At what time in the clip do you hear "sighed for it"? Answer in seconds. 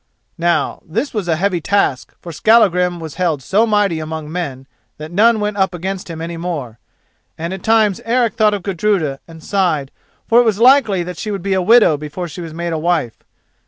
9.43-10.43